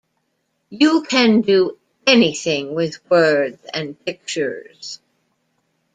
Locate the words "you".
0.71-1.03